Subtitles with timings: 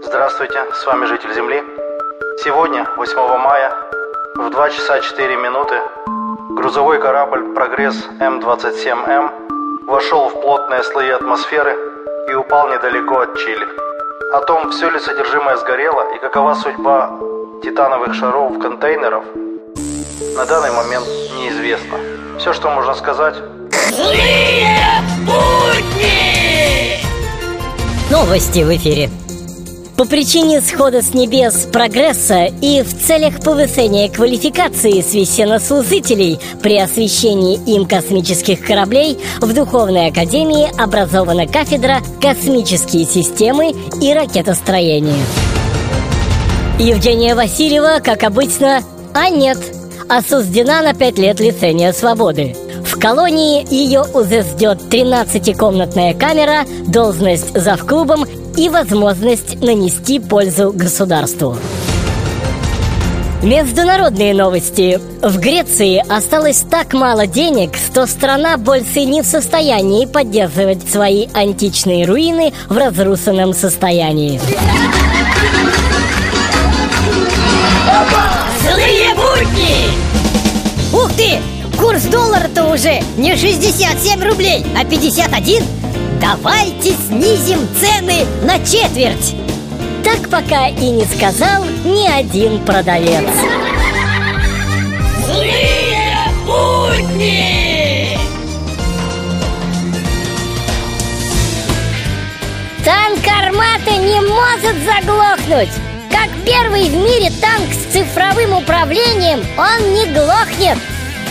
[0.00, 1.62] Здравствуйте, с вами житель Земли.
[2.44, 3.72] Сегодня, 8 мая,
[4.36, 5.80] в 2 часа 4 минуты,
[6.50, 11.76] грузовой корабль «Прогресс М-27М» вошел в плотные слои атмосферы
[12.28, 13.66] и упал недалеко от Чили.
[14.32, 17.18] О том, все ли содержимое сгорело и какова судьба
[17.64, 19.24] титановых шаров контейнеров,
[20.36, 21.06] на данный момент
[21.36, 21.98] неизвестно.
[22.38, 23.34] Все, что можно сказать...
[23.90, 24.76] Злые
[25.26, 27.02] будни!
[28.10, 29.10] Новости в эфире.
[29.98, 37.84] По причине схода с небес прогресса и в целях повышения квалификации священнослужителей при освящении им
[37.84, 45.18] космических кораблей в Духовной Академии образована кафедра «Космические системы и ракетостроение».
[46.78, 48.84] Евгения Васильева, как обычно,
[49.14, 49.58] а нет,
[50.08, 52.54] осуждена на пять лет лишения свободы.
[52.84, 58.24] В колонии ее уже ждет 13-комнатная камера, должность завклубом
[58.58, 61.56] и возможность нанести пользу государству.
[63.40, 65.00] Международные новости.
[65.22, 72.04] В Греции осталось так мало денег, что страна больше не в состоянии поддерживать свои античные
[72.04, 74.40] руины в разрушенном состоянии.
[78.60, 79.86] Злые будни!
[80.92, 81.38] Ух ты!
[81.78, 85.62] Курс доллара-то уже не 67 рублей, а 51
[86.20, 89.36] Давайте снизим цены на четверть.
[90.02, 93.24] Так пока и не сказал ни один продавец.
[95.24, 98.18] Злые будни!
[102.84, 105.70] Танк «Армата» не может заглохнуть.
[106.10, 110.78] Как первый в мире танк с цифровым управлением Он не глохнет,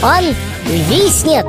[0.01, 0.33] он
[0.65, 1.45] виснет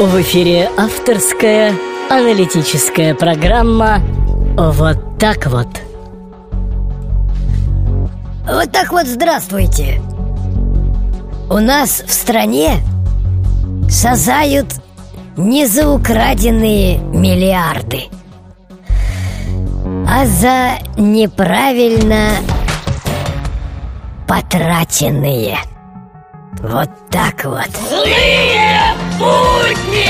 [0.00, 1.74] В эфире авторская
[2.08, 3.98] аналитическая программа
[4.56, 5.68] «Вот так вот».
[8.46, 10.00] Вот так вот здравствуйте.
[11.50, 12.76] У нас в стране
[13.90, 14.68] созают
[15.36, 18.04] не за украденные миллиарды.
[20.08, 22.30] А за неправильно
[24.26, 25.58] потраченные.
[26.62, 27.68] Вот так вот.
[27.90, 28.69] Злые
[29.18, 30.09] будни!